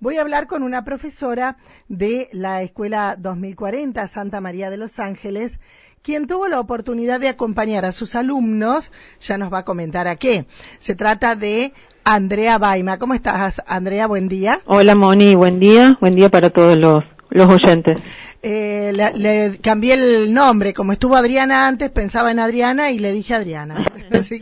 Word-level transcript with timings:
Voy 0.00 0.16
a 0.16 0.20
hablar 0.20 0.46
con 0.46 0.62
una 0.62 0.84
profesora 0.84 1.56
de 1.88 2.28
la 2.30 2.62
Escuela 2.62 3.16
2040 3.18 4.06
Santa 4.06 4.40
María 4.40 4.70
de 4.70 4.76
los 4.76 5.00
Ángeles, 5.00 5.58
quien 6.02 6.28
tuvo 6.28 6.46
la 6.46 6.60
oportunidad 6.60 7.18
de 7.18 7.28
acompañar 7.28 7.84
a 7.84 7.90
sus 7.90 8.14
alumnos, 8.14 8.92
ya 9.20 9.38
nos 9.38 9.52
va 9.52 9.58
a 9.58 9.64
comentar 9.64 10.06
a 10.06 10.14
qué. 10.14 10.46
Se 10.78 10.94
trata 10.94 11.34
de 11.34 11.72
Andrea 12.04 12.58
Baima. 12.58 12.98
¿Cómo 12.98 13.12
estás, 13.12 13.60
Andrea? 13.66 14.06
Buen 14.06 14.28
día. 14.28 14.60
Hola, 14.66 14.94
Moni. 14.94 15.34
Buen 15.34 15.58
día. 15.58 15.98
Buen 16.00 16.14
día 16.14 16.28
para 16.28 16.50
todos 16.50 16.78
los 16.78 17.02
los 17.30 17.50
oyentes. 17.50 18.00
Eh, 18.42 18.92
le, 18.94 19.12
le, 19.18 19.58
cambié 19.58 19.94
el 19.94 20.32
nombre, 20.32 20.72
como 20.72 20.92
estuvo 20.92 21.16
Adriana 21.16 21.66
antes, 21.66 21.90
pensaba 21.90 22.30
en 22.30 22.38
Adriana 22.38 22.90
y 22.90 22.98
le 22.98 23.12
dije 23.12 23.34
Adriana. 23.34 23.84
Así, 24.12 24.40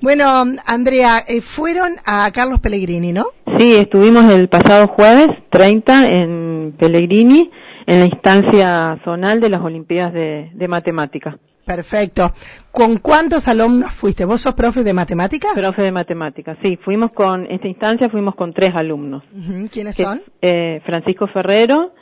bueno, 0.00 0.44
Andrea, 0.66 1.24
eh, 1.26 1.40
fueron 1.40 1.96
a 2.04 2.30
Carlos 2.32 2.60
Pellegrini, 2.60 3.12
¿no? 3.12 3.28
Sí, 3.58 3.74
estuvimos 3.74 4.32
el 4.32 4.48
pasado 4.48 4.86
jueves 4.86 5.30
30 5.50 6.08
en 6.10 6.74
Pellegrini, 6.78 7.50
en 7.86 7.98
la 7.98 8.04
instancia 8.06 9.00
zonal 9.04 9.40
de 9.40 9.48
las 9.48 9.60
Olimpiadas 9.62 10.12
de, 10.14 10.50
de 10.54 10.68
Matemáticas. 10.68 11.34
Perfecto. 11.66 12.30
¿Con 12.70 12.98
cuántos 12.98 13.48
alumnos 13.48 13.92
fuiste? 13.92 14.24
¿Vos 14.24 14.42
sos 14.42 14.54
profe 14.54 14.84
de 14.84 14.94
matemáticas? 14.94 15.50
Profe 15.54 15.82
de 15.82 15.90
matemáticas, 15.90 16.56
sí. 16.62 16.78
Fuimos 16.82 17.10
con, 17.10 17.46
esta 17.50 17.66
instancia 17.66 18.08
fuimos 18.08 18.36
con 18.36 18.54
tres 18.54 18.70
alumnos. 18.76 19.24
Uh 19.34 19.38
-huh. 19.38 19.70
¿Quiénes 19.70 19.96
que, 19.96 20.04
son? 20.04 20.22
Eh, 20.40 20.80
Francisco 20.86 21.26
Ferrero, 21.26 21.92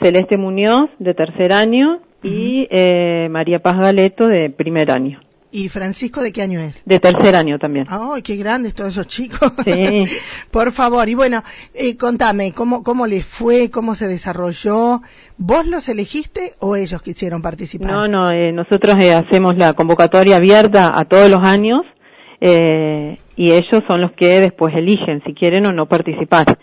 Celeste 0.00 0.36
Muñoz, 0.36 0.90
de 1.00 1.14
tercer 1.14 1.52
año, 1.52 1.96
uh 1.96 2.26
-huh. 2.26 2.30
y 2.30 2.68
eh, 2.70 3.28
María 3.30 3.58
Paz 3.58 3.78
Galeto, 3.78 4.28
de 4.28 4.48
primer 4.48 4.92
año. 4.92 5.20
¿Y 5.52 5.68
Francisco 5.68 6.20
de 6.22 6.32
qué 6.32 6.42
año 6.42 6.60
es? 6.60 6.82
De 6.84 7.00
tercer 7.00 7.34
año 7.34 7.58
también. 7.58 7.86
¡Ay, 7.88 8.22
qué 8.22 8.36
grandes 8.36 8.74
todos 8.74 8.92
esos 8.92 9.08
chicos! 9.08 9.52
Sí. 9.64 10.04
Por 10.50 10.70
favor, 10.72 11.08
y 11.08 11.14
bueno, 11.14 11.42
eh, 11.74 11.96
contame, 11.96 12.52
¿cómo, 12.52 12.82
¿cómo 12.82 13.06
les 13.06 13.26
fue? 13.26 13.70
¿Cómo 13.70 13.94
se 13.94 14.06
desarrolló? 14.06 15.02
¿Vos 15.38 15.66
los 15.66 15.88
elegiste 15.88 16.52
o 16.60 16.76
ellos 16.76 17.02
quisieron 17.02 17.42
participar? 17.42 17.90
No, 17.90 18.08
no, 18.08 18.30
eh, 18.30 18.52
nosotros 18.52 18.96
eh, 19.00 19.12
hacemos 19.12 19.56
la 19.56 19.72
convocatoria 19.72 20.36
abierta 20.36 20.96
a 20.96 21.04
todos 21.04 21.28
los 21.28 21.42
años 21.42 21.80
eh, 22.40 23.18
y 23.36 23.52
ellos 23.52 23.82
son 23.88 24.00
los 24.00 24.12
que 24.12 24.40
después 24.40 24.74
eligen 24.74 25.22
si 25.26 25.34
quieren 25.34 25.66
o 25.66 25.72
no 25.72 25.86
participar. 25.86 26.58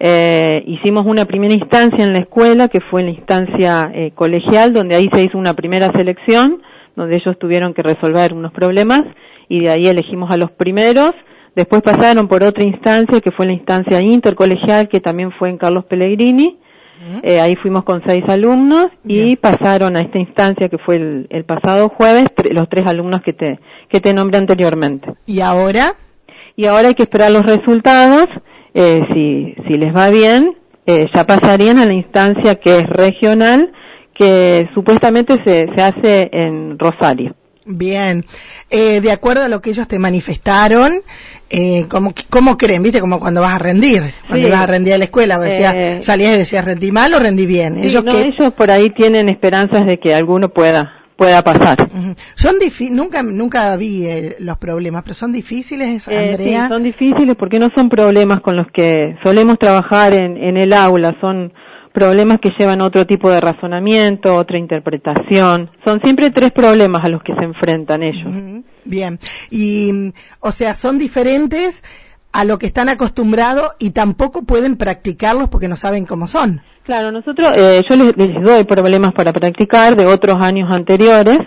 Eh, 0.00 0.62
hicimos 0.66 1.06
una 1.06 1.24
primera 1.24 1.54
instancia 1.54 2.04
en 2.04 2.12
la 2.12 2.20
escuela, 2.20 2.68
que 2.68 2.80
fue 2.80 3.02
la 3.02 3.10
instancia 3.10 3.90
eh, 3.92 4.12
colegial, 4.14 4.72
donde 4.72 4.94
ahí 4.94 5.08
se 5.12 5.24
hizo 5.24 5.38
una 5.38 5.54
primera 5.54 5.90
selección, 5.90 6.62
donde 6.98 7.16
ellos 7.16 7.38
tuvieron 7.38 7.72
que 7.72 7.82
resolver 7.82 8.34
unos 8.34 8.52
problemas, 8.52 9.04
y 9.48 9.60
de 9.60 9.70
ahí 9.70 9.86
elegimos 9.86 10.30
a 10.30 10.36
los 10.36 10.50
primeros. 10.50 11.12
Después 11.56 11.82
pasaron 11.82 12.28
por 12.28 12.42
otra 12.42 12.64
instancia, 12.64 13.20
que 13.20 13.30
fue 13.30 13.46
la 13.46 13.52
instancia 13.52 14.00
intercolegial, 14.00 14.88
que 14.88 15.00
también 15.00 15.32
fue 15.38 15.48
en 15.48 15.56
Carlos 15.56 15.86
Pellegrini. 15.86 16.58
Eh, 17.22 17.40
ahí 17.40 17.54
fuimos 17.56 17.84
con 17.84 18.02
seis 18.04 18.24
alumnos 18.28 18.88
y 19.04 19.22
Bien. 19.22 19.38
pasaron 19.40 19.96
a 19.96 20.00
esta 20.00 20.18
instancia 20.18 20.68
que 20.68 20.78
fue 20.78 20.96
el, 20.96 21.28
el 21.30 21.44
pasado 21.44 21.88
jueves 21.90 22.26
los 22.50 22.68
tres 22.68 22.86
alumnos 22.86 23.22
que 23.22 23.32
te, 23.32 23.60
que 23.88 24.00
te 24.00 24.12
nombré 24.12 24.38
anteriormente. 24.38 25.14
¿Y 25.24 25.40
ahora? 25.40 25.92
Y 26.56 26.66
ahora 26.66 26.88
hay 26.88 26.94
que 26.94 27.04
esperar 27.04 27.30
los 27.30 27.46
resultados 27.46 28.26
eh, 28.74 29.00
si, 29.12 29.54
si 29.66 29.76
les 29.76 29.94
va 29.94 30.10
bien, 30.10 30.56
eh, 30.86 31.06
ya 31.12 31.24
pasarían 31.26 31.78
a 31.78 31.84
la 31.84 31.94
instancia 31.94 32.56
que 32.56 32.78
es 32.78 32.88
regional, 32.88 33.72
que 34.18 34.68
supuestamente 34.74 35.36
se, 35.44 35.66
se 35.74 35.82
hace 35.82 36.28
en 36.32 36.78
Rosario. 36.78 37.34
Bien, 37.70 38.24
eh, 38.70 39.02
de 39.02 39.12
acuerdo 39.12 39.44
a 39.44 39.48
lo 39.48 39.60
que 39.60 39.70
ellos 39.70 39.86
te 39.86 39.98
manifestaron, 39.98 40.90
eh, 41.50 41.84
¿cómo, 41.88 42.14
¿cómo 42.30 42.56
creen? 42.56 42.82
¿Viste? 42.82 43.00
Como 43.00 43.20
cuando 43.20 43.42
vas 43.42 43.56
a 43.56 43.58
rendir, 43.58 44.14
cuando 44.26 44.46
sí. 44.46 44.52
vas 44.52 44.62
a 44.62 44.66
rendir 44.66 44.94
a 44.94 44.98
la 44.98 45.04
escuela, 45.04 45.38
decías, 45.38 45.74
eh, 45.76 45.98
salías 46.00 46.34
y 46.34 46.38
decías, 46.38 46.64
¿rendí 46.64 46.90
mal 46.92 47.12
o 47.12 47.18
rendí 47.18 47.44
bien? 47.44 47.76
Sí, 47.76 47.88
ellos, 47.88 48.04
no, 48.04 48.12
que... 48.12 48.22
ellos 48.22 48.54
por 48.54 48.70
ahí 48.70 48.88
tienen 48.88 49.28
esperanzas 49.28 49.84
de 49.84 49.98
que 49.98 50.14
alguno 50.14 50.48
pueda 50.48 50.94
pueda 51.16 51.42
pasar. 51.42 51.82
Uh 51.82 51.96
-huh. 51.96 52.16
Son 52.36 52.54
nunca 52.92 53.22
nunca 53.22 53.76
vi 53.76 54.06
eh, 54.06 54.36
los 54.38 54.56
problemas, 54.56 55.02
pero 55.02 55.14
son 55.14 55.32
difíciles, 55.32 56.06
Andrea. 56.08 56.60
Eh, 56.60 56.62
sí, 56.62 56.68
son 56.68 56.82
difíciles 56.84 57.36
porque 57.36 57.58
no 57.58 57.68
son 57.74 57.90
problemas 57.90 58.40
con 58.40 58.56
los 58.56 58.68
que 58.72 59.16
solemos 59.24 59.58
trabajar 59.58 60.14
en, 60.14 60.36
en 60.36 60.56
el 60.56 60.72
aula, 60.72 61.16
son 61.20 61.52
problemas 61.98 62.38
que 62.38 62.50
llevan 62.56 62.80
otro 62.80 63.06
tipo 63.06 63.28
de 63.28 63.40
razonamiento, 63.40 64.36
otra 64.36 64.56
interpretación. 64.56 65.70
Son 65.84 66.00
siempre 66.00 66.30
tres 66.30 66.52
problemas 66.52 67.04
a 67.04 67.08
los 67.08 67.24
que 67.24 67.34
se 67.34 67.42
enfrentan 67.42 68.04
ellos. 68.04 68.26
Uh 68.26 68.30
-huh. 68.30 68.64
Bien. 68.84 69.18
Y, 69.50 70.12
o 70.38 70.52
sea, 70.52 70.74
son 70.76 71.00
diferentes 71.00 71.82
a 72.32 72.44
lo 72.44 72.56
que 72.58 72.66
están 72.66 72.88
acostumbrados 72.88 73.74
y 73.80 73.90
tampoco 73.90 74.44
pueden 74.44 74.76
practicarlos 74.76 75.48
porque 75.48 75.66
no 75.66 75.74
saben 75.74 76.06
cómo 76.06 76.28
son. 76.28 76.60
Claro, 76.84 77.10
nosotros, 77.10 77.52
eh, 77.56 77.82
yo 77.90 77.96
les, 77.96 78.16
les, 78.16 78.42
doy 78.42 78.62
problemas 78.64 79.12
para 79.12 79.32
practicar 79.32 79.96
de 79.96 80.06
otros 80.06 80.40
años 80.40 80.70
anteriores, 80.70 81.40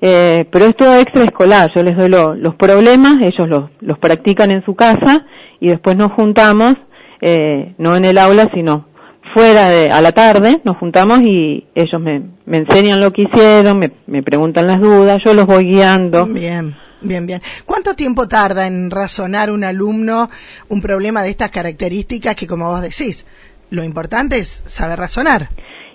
eh, 0.00 0.46
pero 0.50 0.64
es 0.64 0.76
todo 0.76 0.94
extraescolar. 0.94 1.70
Yo 1.76 1.82
les 1.82 1.94
doy 1.94 2.08
lo, 2.08 2.34
los 2.34 2.54
problemas, 2.54 3.18
ellos 3.20 3.46
los, 3.48 3.70
los 3.80 3.98
practican 3.98 4.50
en 4.50 4.64
su 4.64 4.74
casa 4.74 5.26
y 5.60 5.68
después 5.68 5.94
nos 5.96 6.12
juntamos, 6.12 6.74
eh, 7.20 7.74
no 7.76 7.96
en 7.96 8.06
el 8.06 8.16
aula, 8.16 8.48
sino 8.54 8.89
fuera 9.34 9.68
de, 9.68 9.90
a 9.90 10.00
la 10.00 10.12
tarde, 10.12 10.60
nos 10.64 10.76
juntamos 10.78 11.20
y 11.22 11.66
ellos 11.74 12.00
me, 12.00 12.22
me 12.46 12.58
enseñan 12.58 13.00
lo 13.00 13.12
que 13.12 13.22
hicieron, 13.22 13.78
me, 13.78 13.92
me 14.06 14.22
preguntan 14.22 14.66
las 14.66 14.80
dudas, 14.80 15.20
yo 15.24 15.34
los 15.34 15.46
voy 15.46 15.66
guiando. 15.66 16.26
Bien. 16.26 16.74
Bien, 17.02 17.26
bien. 17.26 17.40
¿Cuánto 17.64 17.94
tiempo 17.94 18.28
tarda 18.28 18.66
en 18.66 18.90
razonar 18.90 19.50
un 19.50 19.64
alumno 19.64 20.28
un 20.68 20.82
problema 20.82 21.22
de 21.22 21.30
estas 21.30 21.50
características 21.50 22.36
que, 22.36 22.46
como 22.46 22.68
vos 22.68 22.82
decís, 22.82 23.24
lo 23.70 23.82
importante 23.84 24.38
es 24.38 24.62
saber 24.66 24.98
razonar? 24.98 25.48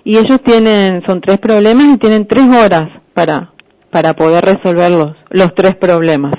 Y 0.04 0.18
ellos 0.18 0.40
tienen, 0.44 1.02
son 1.06 1.20
tres 1.20 1.38
problemas 1.38 1.94
y 1.94 1.98
tienen 1.98 2.26
tres 2.26 2.46
horas 2.48 2.84
para, 3.14 3.52
para 3.90 4.14
poder 4.14 4.44
resolver 4.44 4.90
los, 4.90 5.16
los 5.30 5.54
tres 5.54 5.76
problemas. 5.76 6.32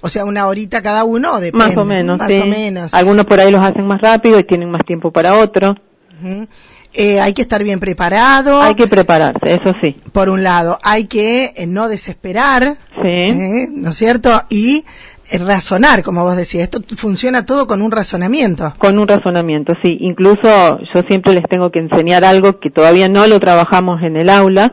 O 0.00 0.08
sea, 0.08 0.24
una 0.24 0.46
horita 0.46 0.82
cada 0.82 1.04
uno, 1.04 1.40
depende. 1.40 1.66
Más 1.66 1.76
o 1.76 1.84
menos, 1.84 2.18
más 2.18 2.28
sí. 2.28 2.40
o 2.40 2.46
menos. 2.46 2.94
Algunos 2.94 3.26
por 3.26 3.40
ahí 3.40 3.50
los 3.50 3.60
hacen 3.60 3.86
más 3.86 4.00
rápido 4.00 4.38
y 4.38 4.44
tienen 4.44 4.70
más 4.70 4.84
tiempo 4.86 5.10
para 5.10 5.34
otro. 5.34 5.74
Uh 6.22 6.26
-huh. 6.26 6.48
Eh, 6.94 7.20
hay 7.20 7.34
que 7.34 7.42
estar 7.42 7.62
bien 7.62 7.78
preparado. 7.78 8.62
Hay 8.62 8.74
que 8.74 8.86
prepararse, 8.86 9.38
eso 9.54 9.74
sí. 9.82 9.96
Por 10.12 10.30
un 10.30 10.42
lado, 10.42 10.78
hay 10.82 11.04
que 11.04 11.52
eh, 11.56 11.66
no 11.66 11.88
desesperar, 11.88 12.78
sí. 13.02 13.08
eh, 13.08 13.68
¿no 13.70 13.90
es 13.90 13.96
cierto? 13.96 14.30
Y 14.48 14.84
razonar, 15.32 16.02
como 16.02 16.24
vos 16.24 16.36
decías. 16.36 16.64
Esto 16.64 16.80
funciona 16.96 17.44
todo 17.44 17.66
con 17.66 17.82
un 17.82 17.90
razonamiento. 17.90 18.72
Con 18.78 18.98
un 18.98 19.08
razonamiento, 19.08 19.74
sí. 19.82 19.98
Incluso 20.00 20.78
yo 20.94 21.02
siempre 21.08 21.34
les 21.34 21.44
tengo 21.44 21.70
que 21.70 21.80
enseñar 21.80 22.24
algo 22.24 22.60
que 22.60 22.70
todavía 22.70 23.08
no 23.08 23.26
lo 23.26 23.40
trabajamos 23.40 24.02
en 24.02 24.16
el 24.16 24.30
aula, 24.30 24.72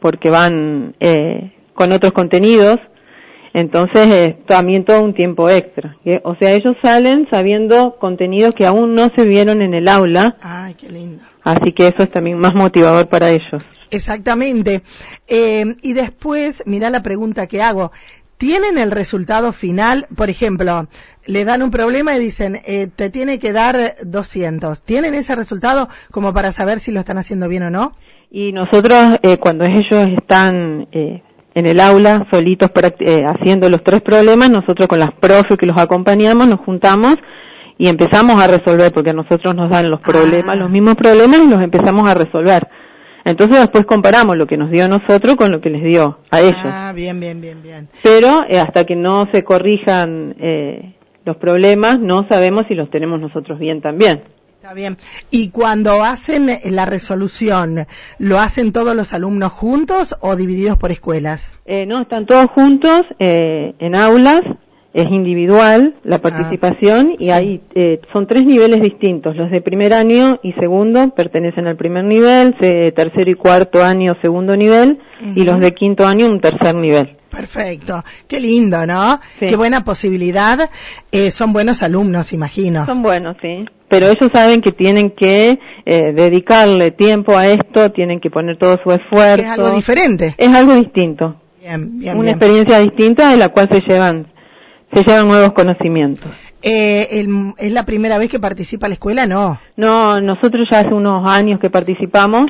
porque 0.00 0.30
van 0.30 0.94
eh, 1.00 1.52
con 1.74 1.92
otros 1.92 2.12
contenidos. 2.12 2.76
Entonces, 3.56 4.06
eh, 4.08 4.38
también 4.46 4.84
todo 4.84 5.02
un 5.02 5.14
tiempo 5.14 5.48
extra. 5.48 5.96
O 6.24 6.34
sea, 6.34 6.52
ellos 6.52 6.76
salen 6.82 7.26
sabiendo 7.30 7.96
contenidos 7.98 8.54
que 8.54 8.66
aún 8.66 8.92
no 8.92 9.08
se 9.16 9.24
vieron 9.24 9.62
en 9.62 9.72
el 9.72 9.88
aula. 9.88 10.36
Ay, 10.42 10.74
qué 10.74 10.90
lindo. 10.90 11.24
Así 11.42 11.72
que 11.72 11.88
eso 11.88 12.02
es 12.02 12.10
también 12.10 12.36
más 12.38 12.54
motivador 12.54 13.08
para 13.08 13.30
ellos. 13.30 13.64
Exactamente. 13.90 14.82
Eh, 15.26 15.74
y 15.80 15.94
después, 15.94 16.64
mira 16.66 16.90
la 16.90 17.02
pregunta 17.02 17.46
que 17.46 17.62
hago. 17.62 17.92
¿Tienen 18.36 18.76
el 18.76 18.90
resultado 18.90 19.52
final? 19.52 20.06
Por 20.14 20.28
ejemplo, 20.28 20.86
le 21.24 21.46
dan 21.46 21.62
un 21.62 21.70
problema 21.70 22.14
y 22.14 22.20
dicen, 22.20 22.60
eh, 22.66 22.88
te 22.94 23.08
tiene 23.08 23.38
que 23.38 23.54
dar 23.54 23.96
200. 24.04 24.82
¿Tienen 24.82 25.14
ese 25.14 25.34
resultado 25.34 25.88
como 26.10 26.34
para 26.34 26.52
saber 26.52 26.78
si 26.78 26.92
lo 26.92 27.00
están 27.00 27.16
haciendo 27.16 27.48
bien 27.48 27.62
o 27.62 27.70
no? 27.70 27.94
Y 28.30 28.52
nosotros, 28.52 29.18
eh, 29.22 29.38
cuando 29.38 29.64
ellos 29.64 30.08
están 30.14 30.88
eh, 30.92 31.22
en 31.56 31.64
el 31.64 31.80
aula, 31.80 32.26
solitos 32.30 32.70
eh, 33.00 33.24
haciendo 33.24 33.70
los 33.70 33.82
tres 33.82 34.02
problemas, 34.02 34.50
nosotros 34.50 34.86
con 34.86 34.98
las 34.98 35.08
profes 35.18 35.56
que 35.56 35.64
los 35.64 35.78
acompañamos, 35.78 36.46
nos 36.46 36.60
juntamos 36.60 37.16
y 37.78 37.88
empezamos 37.88 38.38
a 38.38 38.46
resolver, 38.46 38.92
porque 38.92 39.10
a 39.10 39.14
nosotros 39.14 39.54
nos 39.54 39.70
dan 39.70 39.90
los 39.90 40.02
problemas, 40.02 40.54
ah. 40.54 40.56
los 40.56 40.70
mismos 40.70 40.96
problemas 40.96 41.40
y 41.40 41.48
los 41.48 41.58
empezamos 41.60 42.06
a 42.10 42.14
resolver. 42.14 42.68
Entonces 43.24 43.58
después 43.58 43.86
comparamos 43.86 44.36
lo 44.36 44.46
que 44.46 44.58
nos 44.58 44.70
dio 44.70 44.84
a 44.84 44.88
nosotros 44.88 45.36
con 45.36 45.50
lo 45.50 45.62
que 45.62 45.70
les 45.70 45.82
dio 45.82 46.18
a 46.30 46.42
ellos. 46.42 46.60
Ah, 46.62 46.92
bien, 46.94 47.18
bien, 47.20 47.40
bien, 47.40 47.62
bien. 47.62 47.88
Pero 48.02 48.44
eh, 48.46 48.60
hasta 48.60 48.84
que 48.84 48.94
no 48.94 49.26
se 49.32 49.42
corrijan 49.42 50.36
eh, 50.38 50.94
los 51.24 51.38
problemas, 51.38 51.98
no 51.98 52.26
sabemos 52.28 52.64
si 52.68 52.74
los 52.74 52.90
tenemos 52.90 53.18
nosotros 53.18 53.58
bien 53.58 53.80
también. 53.80 54.24
Está 54.66 54.74
bien. 54.74 54.96
Y 55.30 55.50
cuando 55.50 56.02
hacen 56.02 56.50
la 56.64 56.86
resolución, 56.86 57.86
¿lo 58.18 58.40
hacen 58.40 58.72
todos 58.72 58.96
los 58.96 59.12
alumnos 59.12 59.52
juntos 59.52 60.16
o 60.20 60.34
divididos 60.34 60.76
por 60.76 60.90
escuelas? 60.90 61.56
Eh, 61.66 61.86
no, 61.86 62.00
están 62.00 62.26
todos 62.26 62.50
juntos 62.50 63.02
eh, 63.20 63.74
en 63.78 63.94
aulas 63.94 64.40
es 64.92 65.04
individual 65.08 65.94
la 66.02 66.18
participación 66.18 67.10
ah, 67.12 67.16
y 67.16 67.24
sí. 67.26 67.30
hay 67.30 67.60
eh, 67.76 68.00
son 68.12 68.26
tres 68.26 68.44
niveles 68.44 68.80
distintos 68.80 69.36
los 69.36 69.50
de 69.50 69.60
primer 69.60 69.92
año 69.92 70.40
y 70.42 70.52
segundo 70.54 71.10
pertenecen 71.10 71.66
al 71.66 71.76
primer 71.76 72.04
nivel 72.04 72.54
tercero 72.56 73.30
y 73.30 73.34
cuarto 73.34 73.84
año 73.84 74.14
segundo 74.22 74.56
nivel 74.56 74.98
uh 75.20 75.24
-huh. 75.24 75.32
y 75.36 75.44
los 75.44 75.60
de 75.60 75.72
quinto 75.72 76.06
año 76.06 76.26
un 76.26 76.40
tercer 76.40 76.74
nivel 76.74 77.14
Perfecto. 77.36 78.02
Qué 78.26 78.40
lindo, 78.40 78.86
¿no? 78.86 79.20
Sí. 79.38 79.46
Qué 79.46 79.56
buena 79.56 79.84
posibilidad. 79.84 80.70
Eh, 81.12 81.30
son 81.30 81.52
buenos 81.52 81.82
alumnos, 81.82 82.32
imagino. 82.32 82.86
Son 82.86 83.02
buenos, 83.02 83.36
sí. 83.42 83.64
Pero 83.88 84.06
ellos 84.06 84.30
saben 84.32 84.60
que 84.60 84.72
tienen 84.72 85.10
que 85.10 85.58
eh, 85.84 86.12
dedicarle 86.14 86.90
tiempo 86.90 87.36
a 87.36 87.46
esto, 87.46 87.92
tienen 87.92 88.20
que 88.20 88.30
poner 88.30 88.58
todo 88.58 88.78
su 88.82 88.90
esfuerzo. 88.90 89.44
Es 89.44 89.50
algo 89.50 89.70
diferente. 89.70 90.34
Es 90.38 90.52
algo 90.54 90.74
distinto. 90.74 91.40
Bien, 91.60 91.98
bien, 91.98 92.14
una 92.16 92.22
bien. 92.26 92.36
experiencia 92.36 92.78
distinta 92.78 93.30
de 93.30 93.36
la 93.36 93.48
cual 93.50 93.68
se 93.70 93.80
llevan, 93.80 94.26
se 94.92 95.02
llevan 95.04 95.28
nuevos 95.28 95.52
conocimientos. 95.52 96.28
Eh, 96.62 97.20
el- 97.20 97.52
¿Es 97.58 97.72
la 97.72 97.84
primera 97.84 98.18
vez 98.18 98.28
que 98.30 98.40
participa 98.40 98.88
la 98.88 98.94
escuela? 98.94 99.26
No. 99.26 99.60
No, 99.76 100.20
nosotros 100.20 100.66
ya 100.70 100.80
hace 100.80 100.92
unos 100.94 101.28
años 101.28 101.60
que 101.60 101.70
participamos. 101.70 102.46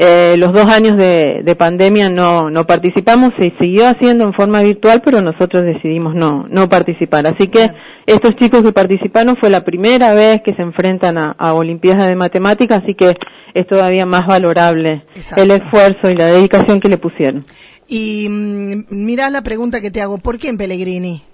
Eh, 0.00 0.36
los 0.38 0.52
dos 0.52 0.66
años 0.66 0.96
de, 0.96 1.42
de 1.42 1.56
pandemia 1.56 2.08
no, 2.08 2.50
no 2.50 2.68
participamos, 2.68 3.32
se 3.36 3.52
siguió 3.60 3.88
haciendo 3.88 4.24
en 4.24 4.32
forma 4.32 4.62
virtual, 4.62 5.02
pero 5.04 5.20
nosotros 5.22 5.64
decidimos 5.64 6.14
no, 6.14 6.46
no 6.48 6.68
participar. 6.68 7.26
Así 7.26 7.48
que 7.48 7.72
estos 8.06 8.36
chicos 8.36 8.62
que 8.62 8.70
participaron 8.70 9.36
fue 9.40 9.50
la 9.50 9.64
primera 9.64 10.14
vez 10.14 10.40
que 10.44 10.54
se 10.54 10.62
enfrentan 10.62 11.18
a, 11.18 11.34
a 11.36 11.52
Olimpiadas 11.52 12.08
de 12.08 12.14
Matemáticas, 12.14 12.84
así 12.84 12.94
que 12.94 13.16
es 13.54 13.66
todavía 13.66 14.06
más 14.06 14.24
valorable 14.24 15.02
Exacto. 15.16 15.42
el 15.42 15.50
esfuerzo 15.50 16.08
y 16.08 16.14
la 16.14 16.26
dedicación 16.26 16.78
que 16.78 16.88
le 16.88 16.98
pusieron. 16.98 17.44
Y 17.88 18.28
mm, 18.28 18.84
mira 18.90 19.30
la 19.30 19.42
pregunta 19.42 19.80
que 19.80 19.90
te 19.90 20.00
hago. 20.00 20.18
¿Por 20.18 20.38
qué 20.38 20.48
en 20.48 20.58
Pellegrini? 20.58 21.24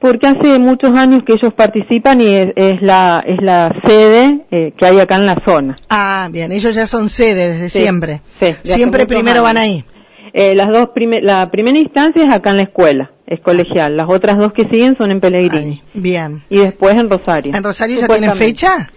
Porque 0.00 0.26
hace 0.28 0.58
muchos 0.58 0.96
años 0.96 1.20
que 1.26 1.34
ellos 1.34 1.52
participan 1.54 2.20
y 2.22 2.26
es, 2.34 2.48
es 2.56 2.80
la, 2.80 3.22
es 3.26 3.36
la 3.42 3.70
sede 3.86 4.46
eh, 4.50 4.72
que 4.78 4.86
hay 4.86 4.98
acá 4.98 5.16
en 5.16 5.26
la 5.26 5.36
zona. 5.46 5.76
Ah, 5.90 6.28
bien. 6.32 6.50
Ellos 6.52 6.74
ya 6.74 6.86
son 6.86 7.10
sede 7.10 7.50
desde 7.50 7.68
Sí, 7.68 7.80
siempre. 7.80 8.22
sí, 8.38 8.54
siempre 8.62 9.06
primero 9.06 9.40
años. 9.40 9.44
van 9.44 9.56
ahí. 9.58 9.84
Eh, 10.32 10.54
las 10.54 10.68
dos 10.68 10.90
prime- 10.94 11.20
la 11.20 11.50
primera 11.50 11.76
instancia 11.76 12.24
es 12.24 12.32
acá 12.32 12.50
en 12.50 12.56
la 12.58 12.62
escuela, 12.62 13.10
es 13.26 13.40
colegial. 13.40 13.96
Las 13.96 14.08
otras 14.08 14.38
dos 14.38 14.52
que 14.52 14.64
siguen 14.64 14.96
son 14.96 15.10
en 15.10 15.20
Pellegrini 15.20 15.82
Ahí. 15.82 15.82
Bien. 15.92 16.44
y 16.48 16.58
después 16.58 16.94
en 16.96 17.10
Rosario. 17.10 17.52
¿En 17.54 17.62
Rosario 17.62 18.00
ya 18.00 18.06
tienen 18.06 18.34
fecha? 18.34 18.88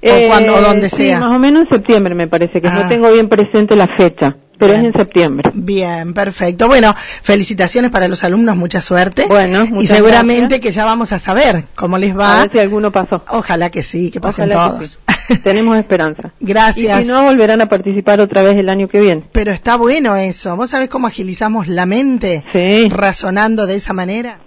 Eh, 0.00 0.24
o 0.26 0.28
cuando, 0.28 0.56
o 0.56 0.60
donde 0.62 0.88
sí, 0.90 0.96
sea. 1.08 1.20
más 1.20 1.36
o 1.36 1.38
menos 1.38 1.64
en 1.64 1.68
septiembre 1.70 2.14
me 2.14 2.26
parece, 2.26 2.60
que 2.60 2.68
Ah. 2.68 2.80
no 2.82 2.88
tengo 2.88 3.12
bien 3.12 3.28
presente 3.28 3.76
la 3.76 3.86
fecha, 3.98 4.36
pero 4.58 4.72
Bien. 4.74 4.86
es 4.86 4.94
en 4.94 5.00
septiembre. 5.00 5.50
Bien, 5.54 6.12
perfecto. 6.14 6.66
Bueno, 6.66 6.94
felicitaciones 7.22 7.90
para 7.90 8.08
los 8.08 8.24
alumnos, 8.24 8.56
mucha 8.56 8.80
suerte. 8.80 9.26
Bueno, 9.28 9.64
y 9.64 9.68
muchas 9.72 9.96
seguramente 9.96 10.40
gracias. 10.42 10.60
que 10.60 10.72
ya 10.72 10.84
vamos 10.84 11.12
a 11.12 11.18
saber 11.18 11.64
cómo 11.74 11.98
les 11.98 12.12
A 12.12 12.16
va. 12.16 12.40
ver 12.40 12.52
si 12.52 12.58
alguno 12.58 12.90
pasó. 12.92 13.22
Ojalá 13.28 13.70
que 13.70 13.82
sí, 13.82 14.10
que 14.10 14.20
pasen 14.20 14.50
Ojalá 14.50 14.64
que 14.70 14.74
todos. 14.76 14.98
sí. 15.28 15.38
Tenemos 15.38 15.78
esperanza. 15.78 16.32
Gracias. 16.40 17.00
Y 17.00 17.02
si 17.02 17.08
no, 17.08 17.22
volverán 17.24 17.60
a 17.60 17.68
participar 17.68 18.20
otra 18.20 18.42
vez 18.42 18.56
el 18.56 18.68
año 18.70 18.88
que 18.88 18.98
viene. 19.00 19.22
Pero 19.30 19.52
está 19.52 19.76
bueno 19.76 20.16
eso. 20.16 20.56
¿Vos 20.56 20.70
sabés 20.70 20.88
cómo 20.88 21.06
agilizamos 21.06 21.68
la 21.68 21.84
mente 21.86 22.44
Sí. 22.52 22.88
razonando 22.88 23.66
de 23.66 23.76
esa 23.76 23.92
manera? 23.92 24.38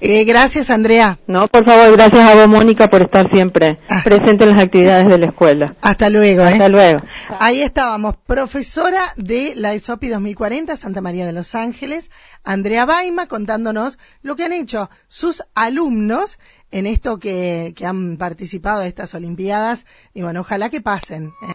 Eh, 0.00 0.24
gracias, 0.24 0.70
Andrea. 0.70 1.18
No, 1.26 1.48
por 1.48 1.64
favor, 1.64 1.92
gracias 1.92 2.28
a 2.28 2.34
vos, 2.34 2.48
Mónica, 2.48 2.88
por 2.90 3.02
estar 3.02 3.30
siempre 3.30 3.78
Ah. 3.88 4.02
presente 4.04 4.44
en 4.44 4.50
las 4.50 4.60
actividades 4.60 5.08
de 5.08 5.18
la 5.18 5.26
escuela. 5.26 5.74
Hasta 5.80 6.10
luego. 6.10 6.42
¿eh? 6.42 6.48
Hasta 6.52 6.68
luego. 6.68 7.00
Ahí 7.40 7.62
estábamos, 7.62 8.16
profesora 8.26 9.02
de 9.16 9.54
la 9.56 9.74
ESOPI 9.74 10.08
2040, 10.08 10.76
Santa 10.76 11.00
María 11.00 11.26
de 11.26 11.32
los 11.32 11.54
Ángeles, 11.54 12.10
Andrea 12.44 12.84
Baima, 12.84 13.26
contándonos 13.26 13.98
lo 14.22 14.36
que 14.36 14.44
han 14.44 14.52
hecho 14.52 14.90
sus 15.08 15.42
alumnos 15.54 16.38
en 16.70 16.86
esto 16.86 17.18
que, 17.18 17.72
que 17.76 17.86
han 17.86 18.16
participado 18.16 18.80
de 18.80 18.88
estas 18.88 19.14
Olimpiadas. 19.14 19.86
Y 20.12 20.22
bueno, 20.22 20.40
ojalá 20.40 20.70
que 20.70 20.80
pasen. 20.80 21.26
¿eh? 21.48 21.52